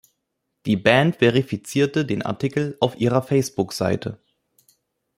Die 0.65 0.77
Band 0.77 1.17
verifizierte 1.17 2.05
den 2.05 2.23
Artikel 2.23 2.75
auf 2.79 2.95
ihrer 2.99 3.21
Facebook-Seite. 3.21 4.19